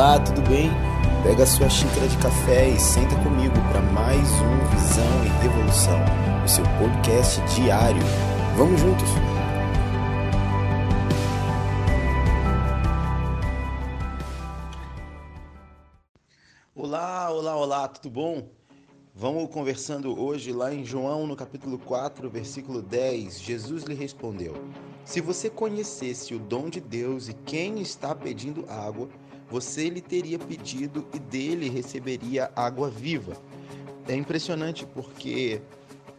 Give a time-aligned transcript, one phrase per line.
[0.00, 0.70] Olá, tudo bem?
[1.22, 6.00] Pega sua xícara de café e senta comigo para mais um Visão e Revolução,
[6.42, 8.00] o seu podcast diário.
[8.56, 9.06] Vamos juntos?
[16.74, 18.48] Olá, olá, olá, tudo bom?
[19.14, 23.38] Vamos conversando hoje lá em João, no capítulo 4, versículo 10.
[23.38, 24.54] Jesus lhe respondeu:
[25.04, 29.10] Se você conhecesse o dom de Deus e quem está pedindo água,
[29.50, 33.36] você lhe teria pedido e dele receberia água viva.
[34.06, 35.60] É impressionante porque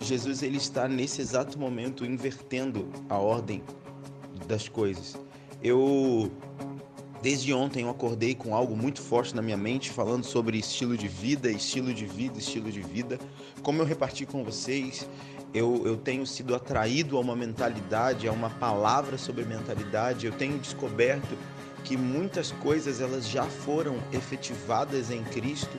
[0.00, 3.62] Jesus ele está nesse exato momento invertendo a ordem
[4.46, 5.18] das coisas.
[5.62, 6.30] Eu
[7.22, 11.08] desde ontem eu acordei com algo muito forte na minha mente falando sobre estilo de
[11.08, 13.18] vida, estilo de vida, estilo de vida.
[13.62, 15.08] Como eu reparti com vocês,
[15.52, 20.26] eu, eu tenho sido atraído a uma mentalidade, a uma palavra sobre mentalidade.
[20.26, 21.36] Eu tenho descoberto
[21.86, 25.78] que muitas coisas elas já foram efetivadas em Cristo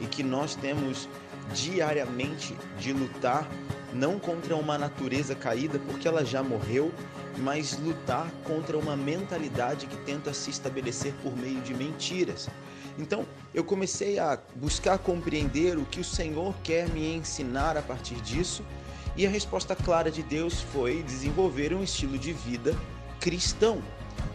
[0.00, 1.08] e que nós temos
[1.52, 3.48] diariamente de lutar
[3.92, 6.92] não contra uma natureza caída porque ela já morreu,
[7.38, 12.48] mas lutar contra uma mentalidade que tenta se estabelecer por meio de mentiras.
[12.98, 18.16] Então, eu comecei a buscar compreender o que o Senhor quer me ensinar a partir
[18.16, 18.64] disso,
[19.16, 22.76] e a resposta clara de Deus foi desenvolver um estilo de vida
[23.20, 23.80] cristão.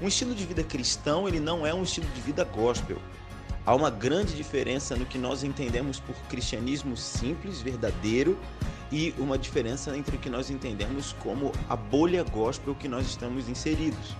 [0.02, 2.98] Um estilo de vida cristão, ele não é um estilo de vida gospel.
[3.66, 8.38] Há uma grande diferença no que nós entendemos por cristianismo simples, verdadeiro,
[8.92, 13.48] e uma diferença entre o que nós entendemos como a bolha gospel que nós estamos
[13.48, 14.16] inseridos.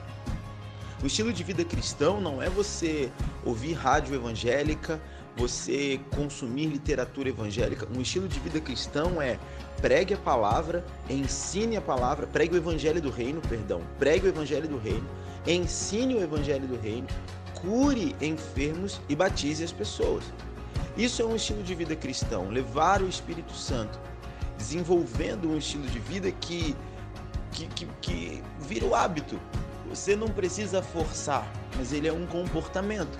[1.02, 3.10] O estilo de vida cristão não é você
[3.46, 5.02] ouvir rádio evangélica,
[5.36, 7.88] você consumir literatura evangélica.
[7.96, 9.40] Um estilo de vida cristão é
[9.82, 14.68] pregue a palavra, ensine a palavra, pregue o evangelho do reino, perdão, pregue o evangelho
[14.68, 15.08] do reino,
[15.48, 17.08] ensine o evangelho do reino,
[17.62, 20.24] cure enfermos e batize as pessoas.
[20.98, 24.00] Isso é um estilo de vida cristão, levar o Espírito Santo,
[24.58, 26.76] desenvolvendo um estilo de vida que,
[27.52, 29.40] que, que, que vira o hábito.
[29.90, 33.18] Você não precisa forçar, mas ele é um comportamento.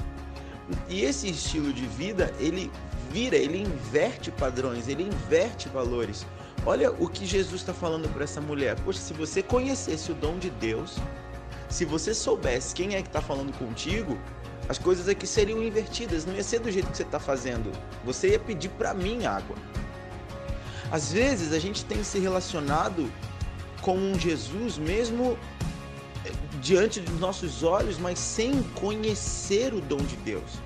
[0.88, 2.72] E esse estilo de vida, ele
[3.12, 6.26] vira, ele inverte padrões, ele inverte valores.
[6.66, 8.76] Olha o que Jesus está falando para essa mulher.
[8.82, 10.98] Poxa, se você conhecesse o dom de Deus,
[11.70, 14.18] se você soubesse quem é que está falando contigo,
[14.68, 16.26] as coisas aqui seriam invertidas.
[16.26, 17.72] Não ia ser do jeito que você está fazendo.
[18.04, 19.56] Você ia pedir para mim água.
[20.92, 23.12] Às vezes a gente tem se relacionado
[23.82, 25.38] com um Jesus mesmo
[26.26, 30.60] eh, diante dos nossos olhos, mas sem conhecer o dom de Deus,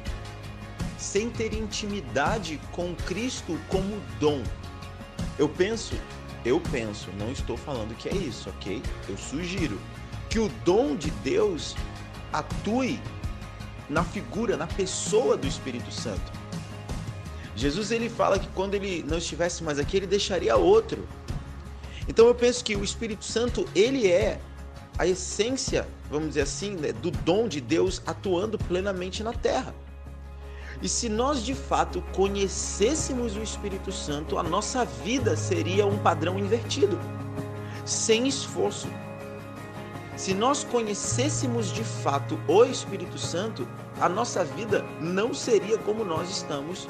[0.98, 4.42] sem ter intimidade com Cristo como dom.
[5.38, 5.96] Eu penso,
[6.46, 8.82] eu penso, não estou falando que é isso, ok?
[9.10, 9.78] Eu sugiro
[10.34, 11.76] que o dom de Deus
[12.34, 13.00] atue
[13.88, 16.32] na figura, na pessoa do Espírito Santo.
[17.56, 21.08] Jesus ele fala que quando ele não estivesse mais aqui, ele deixaria outro.
[22.08, 24.40] Então eu penso que o Espírito Santo, ele é
[24.98, 29.76] a essência, vamos dizer assim, né, do dom de Deus atuando plenamente na terra.
[30.82, 36.40] E se nós de fato conhecêssemos o Espírito Santo, a nossa vida seria um padrão
[36.40, 36.98] invertido,
[37.86, 38.88] sem esforço,
[40.16, 43.68] se nós conhecêssemos de fato o Espírito Santo,
[44.00, 46.88] a nossa vida não seria como nós estamos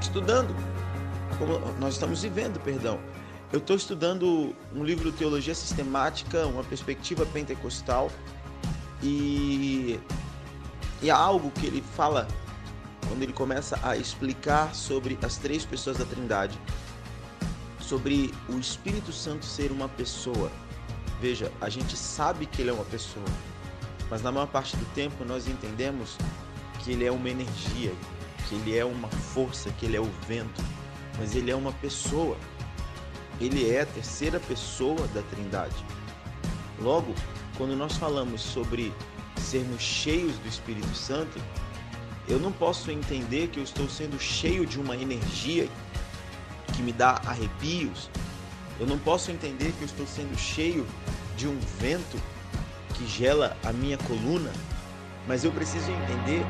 [0.00, 0.54] estudando,
[1.38, 3.00] como nós estamos vivendo, perdão.
[3.52, 8.10] Eu estou estudando um livro de teologia sistemática, uma perspectiva pentecostal,
[9.02, 10.00] e,
[11.00, 12.26] e há algo que ele fala
[13.08, 16.58] quando ele começa a explicar sobre as três pessoas da Trindade,
[17.80, 20.50] sobre o Espírito Santo ser uma pessoa
[21.20, 23.24] Veja, a gente sabe que ele é uma pessoa,
[24.10, 26.16] mas na maior parte do tempo nós entendemos
[26.82, 27.92] que ele é uma energia,
[28.48, 30.62] que ele é uma força, que ele é o vento,
[31.18, 32.36] mas ele é uma pessoa.
[33.40, 35.84] Ele é a terceira pessoa da Trindade.
[36.80, 37.14] Logo,
[37.56, 38.92] quando nós falamos sobre
[39.36, 41.38] sermos cheios do Espírito Santo,
[42.28, 45.68] eu não posso entender que eu estou sendo cheio de uma energia
[46.74, 48.10] que me dá arrepios,
[48.78, 50.86] eu não posso entender que eu estou sendo cheio
[51.36, 52.20] de um vento
[52.94, 54.52] que gela a minha coluna,
[55.26, 56.44] mas eu preciso entender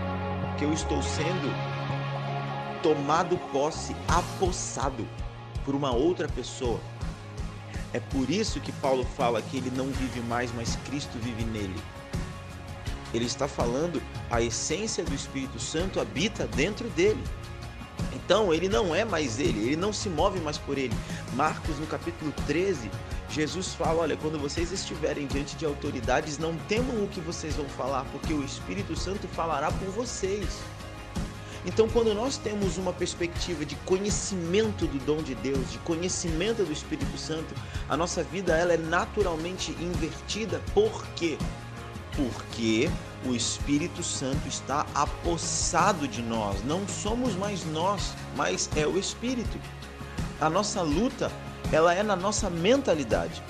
[0.58, 1.52] que eu estou sendo
[2.82, 5.06] tomado posse, apossado
[5.64, 6.80] por uma outra pessoa.
[7.92, 11.74] É por isso que Paulo fala que ele não vive mais, mas Cristo vive nele.
[13.14, 17.22] Ele está falando a essência do Espírito Santo habita dentro dele.
[18.16, 20.94] Então ele não é mais ele, ele não se move mais por ele.
[21.34, 22.90] Marcos, no capítulo 13,
[23.30, 27.68] Jesus fala: olha, quando vocês estiverem diante de autoridades, não temam o que vocês vão
[27.68, 30.60] falar, porque o Espírito Santo falará por vocês.
[31.66, 36.72] Então, quando nós temos uma perspectiva de conhecimento do dom de Deus, de conhecimento do
[36.72, 37.52] Espírito Santo,
[37.88, 40.62] a nossa vida ela é naturalmente invertida.
[40.72, 41.36] Por quê?
[41.36, 41.65] Porque
[43.24, 46.64] o Espírito Santo está apossado de nós.
[46.64, 49.58] Não somos mais nós, mas é o Espírito.
[50.40, 51.30] A nossa luta,
[51.72, 53.42] ela é na nossa mentalidade.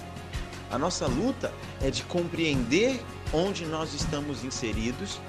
[0.71, 3.03] A nossa luta é de compreender
[3.33, 5.21] onde nós estamos inseridos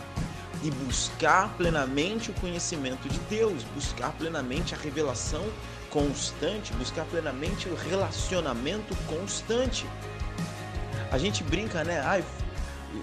[0.63, 5.43] e buscar plenamente o conhecimento de Deus, buscar plenamente a revelação
[5.89, 9.85] constante, buscar plenamente o relacionamento constante.
[11.11, 12.01] A gente brinca, né?
[12.01, 12.23] Ai,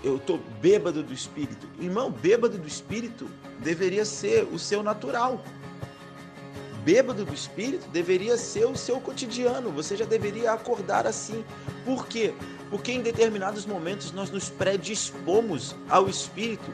[0.03, 1.69] eu tô bêbado do espírito.
[1.79, 3.29] Irmão, bêbado do espírito
[3.61, 5.45] deveria ser o seu natural.
[6.85, 9.71] Bêbado do espírito deveria ser o seu cotidiano.
[9.71, 11.45] Você já deveria acordar assim.
[11.85, 12.35] Por quê?
[12.69, 16.73] Porque em determinados momentos nós nos predispomos ao espírito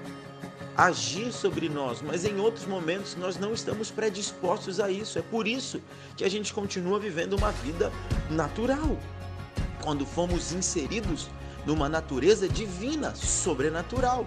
[0.76, 5.18] agir sobre nós, mas em outros momentos nós não estamos predispostos a isso.
[5.18, 5.80] É por isso
[6.16, 7.92] que a gente continua vivendo uma vida
[8.30, 8.96] natural.
[9.82, 11.28] Quando fomos inseridos
[11.66, 14.26] numa natureza divina, sobrenatural.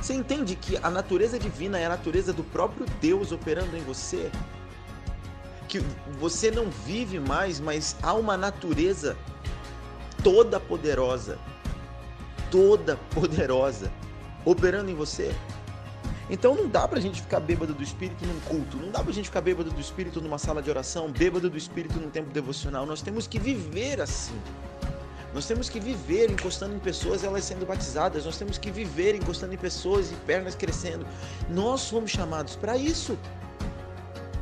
[0.00, 4.30] Você entende que a natureza divina é a natureza do próprio Deus operando em você?
[5.68, 5.80] Que
[6.18, 9.16] você não vive mais, mas há uma natureza
[10.22, 11.38] toda poderosa,
[12.50, 13.92] toda poderosa
[14.44, 15.34] operando em você.
[16.28, 19.26] Então não dá pra gente ficar bêbado do espírito num culto, não dá pra gente
[19.26, 22.86] ficar bêbado do espírito numa sala de oração, bêbado do espírito num tempo devocional.
[22.86, 24.40] Nós temos que viver assim.
[25.34, 28.24] Nós temos que viver encostando em pessoas, elas sendo batizadas.
[28.26, 31.06] Nós temos que viver encostando em pessoas e pernas crescendo.
[31.48, 33.18] Nós fomos chamados para isso.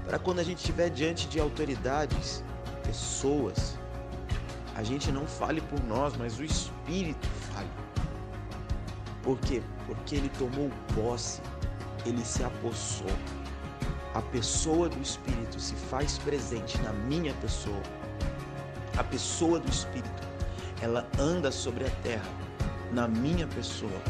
[0.04, 2.42] Para quando a gente estiver diante de autoridades,
[2.82, 3.78] pessoas,
[4.74, 7.70] a gente não fale por nós, mas o Espírito fale.
[9.22, 9.62] Por quê?
[9.86, 11.40] Porque ele tomou posse,
[12.04, 13.10] ele se apossou.
[14.14, 17.82] A pessoa do Espírito se faz presente na minha pessoa.
[18.96, 20.29] A pessoa do Espírito,
[20.82, 22.28] ela anda sobre a terra,
[22.92, 24.00] na minha pessoa.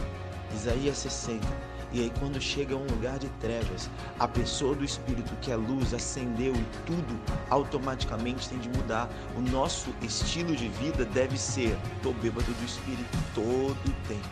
[0.54, 1.46] Isaías 60.
[1.92, 5.56] E aí, quando chega a um lugar de trevas, a pessoa do Espírito, que é
[5.56, 7.20] luz, acendeu e tudo
[7.50, 9.08] automaticamente tem de mudar.
[9.36, 14.28] O nosso estilo de vida deve ser: tô bêbado do Espírito todo o tempo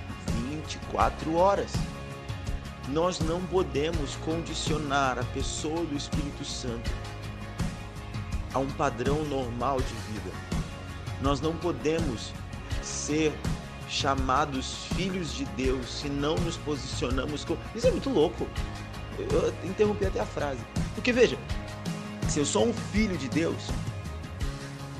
[0.50, 1.72] 24 horas.
[2.90, 6.90] Nós não podemos condicionar a pessoa do Espírito Santo
[8.54, 10.57] a um padrão normal de vida.
[11.20, 12.32] Nós não podemos
[12.82, 13.32] ser
[13.88, 17.58] chamados filhos de Deus se não nos posicionamos como.
[17.74, 18.46] Isso é muito louco.
[19.18, 20.60] Eu interrompi até a frase.
[20.94, 21.36] Porque veja,
[22.28, 23.68] se eu sou um filho de Deus,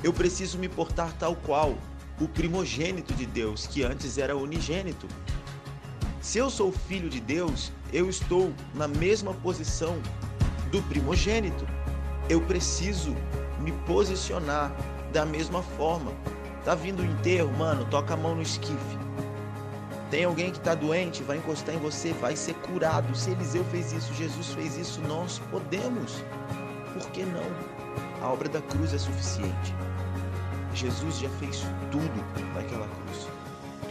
[0.03, 1.77] eu preciso me portar tal qual
[2.19, 5.07] o primogênito de Deus, que antes era unigênito.
[6.19, 9.97] Se eu sou filho de Deus, eu estou na mesma posição
[10.69, 11.65] do primogênito.
[12.27, 13.15] Eu preciso
[13.61, 14.71] me posicionar
[15.11, 16.11] da mesma forma.
[16.63, 18.97] Tá vindo o enterro, mano, toca a mão no esquife.
[20.09, 23.15] Tem alguém que está doente, vai encostar em você, vai ser curado.
[23.15, 26.23] Se Eliseu fez isso, Jesus fez isso, nós podemos.
[26.93, 27.43] Por que não?
[28.21, 29.73] A obra da cruz é suficiente.
[30.73, 33.27] Jesus já fez tudo naquela cruz.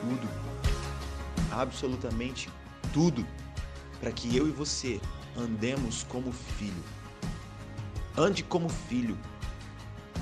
[0.00, 0.28] Tudo.
[1.52, 2.50] Absolutamente
[2.92, 3.24] tudo.
[4.00, 5.00] Para que eu e você
[5.36, 6.82] andemos como filho.
[8.16, 9.16] Ande como filho.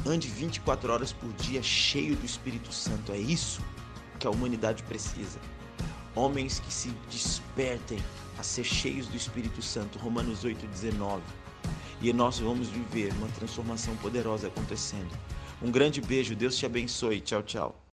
[0.07, 3.11] Ande 24 horas por dia cheio do Espírito Santo.
[3.11, 3.61] É isso
[4.21, 5.41] que a humanidade precisa.
[6.15, 7.99] Homens que se despertem
[8.39, 9.99] a ser cheios do Espírito Santo.
[9.99, 11.21] Romanos 8,19.
[12.01, 15.11] E nós vamos viver uma transformação poderosa acontecendo.
[15.61, 17.21] Um grande beijo, Deus te abençoe.
[17.21, 17.83] Tchau, tchau.